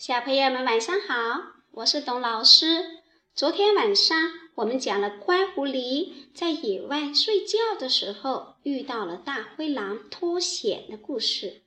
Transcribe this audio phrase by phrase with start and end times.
[0.00, 3.02] 小朋友们晚上好，我是董老师。
[3.34, 4.16] 昨天晚上
[4.54, 11.60] 我们讲了乖狐狸在野外睡觉的时候遇到了大灰狼脱险的故事。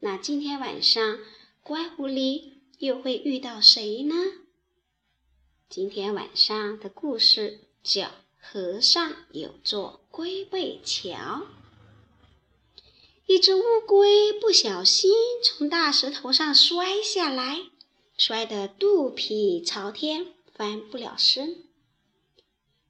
[0.00, 1.18] 那今天晚上
[1.62, 4.14] 乖狐狸又会遇到谁呢？
[5.70, 8.02] 今天晚上的故事叫
[8.38, 11.08] 《河上有座龟背桥》。
[13.24, 15.10] 一只乌龟不小心
[15.42, 17.70] 从大石头上摔下来。
[18.18, 21.68] 摔得肚皮朝天，翻不了身。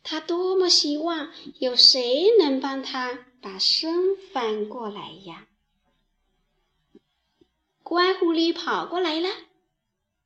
[0.03, 5.47] 他多么希望有谁能帮他把身翻过来呀！
[7.83, 9.29] 乖狐狸跑过来了，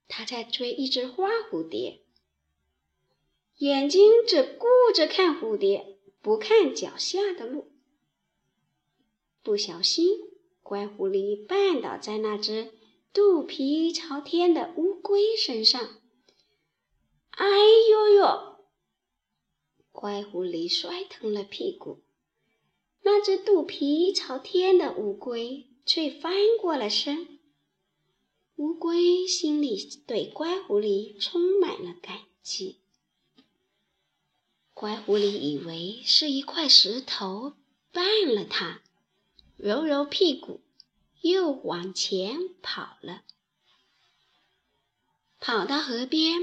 [0.07, 2.05] 他在追一只花蝴蝶，
[3.57, 7.73] 眼睛只顾着看蝴蝶，不看脚下的路。
[9.43, 10.07] 不小心，
[10.63, 12.73] 乖狐狸绊倒在那只。
[13.15, 16.01] 肚皮朝天的乌龟身上，
[17.33, 17.47] 哎
[17.91, 18.65] 呦呦！
[19.91, 22.03] 乖狐狸摔疼了屁股，
[23.03, 27.39] 那只肚皮朝天的乌龟却翻过了身。
[28.57, 32.79] 乌龟心里对乖狐狸充满了感激。
[34.73, 37.53] 乖狐狸以为是一块石头
[37.93, 38.81] 绊了它，
[39.59, 40.63] 揉揉屁股。
[41.23, 43.23] 又往前跑了，
[45.39, 46.41] 跑到河边，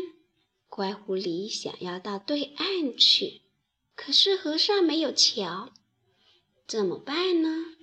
[0.67, 3.41] 乖狐狸想要到对岸去，
[3.95, 5.73] 可是河上没有桥，
[6.65, 7.75] 怎么办呢？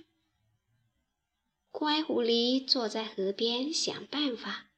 [1.69, 4.71] 乖狐狸坐在河边想办法，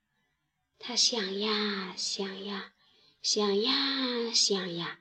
[0.77, 2.73] 他想呀想呀，
[3.21, 4.99] 想呀想呀，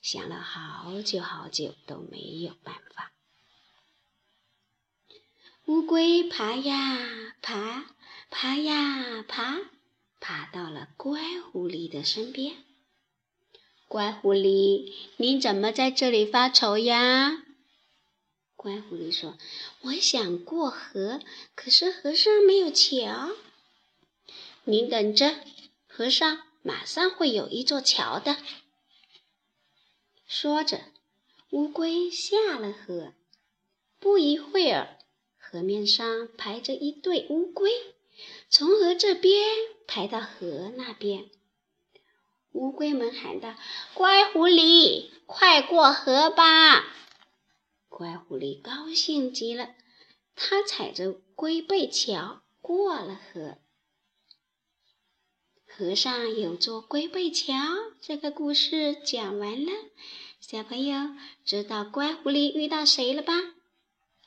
[0.00, 3.12] 想了好久好久都没有办法。
[5.88, 7.86] 龟爬呀爬，
[8.28, 9.58] 爬呀爬，
[10.20, 12.56] 爬到了乖狐狸的身边。
[13.88, 17.42] 乖狐狸，你怎么在这里发愁呀？
[18.54, 19.38] 乖狐狸说
[19.80, 21.22] ：“我想过河，
[21.54, 23.30] 可是河上没有桥。”
[24.64, 25.36] 您等着，
[25.86, 28.36] 河上马上会有一座桥的。
[30.26, 30.82] 说着，
[31.48, 33.14] 乌龟下了河。
[33.98, 34.97] 不一会儿。
[35.50, 37.70] 河面上排着一对乌龟，
[38.50, 39.48] 从河这边
[39.86, 41.30] 排到河那边。
[42.52, 43.54] 乌龟们喊道
[43.94, 46.84] ：“乖狐狸，快过河吧！”
[47.88, 49.74] 乖狐狸高兴极了，
[50.36, 53.56] 它踩着龟背桥过了河。
[55.64, 57.54] 河上有座龟背桥，
[58.02, 59.72] 这个故事讲完了。
[60.40, 61.16] 小朋友
[61.46, 63.32] 知道乖狐狸遇到谁了吧？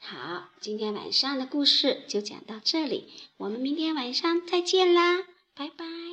[0.04, 3.08] 好，今天晚上的故事就讲到这里，
[3.38, 5.20] 我们明天晚上再见啦，
[5.56, 6.11] 拜拜。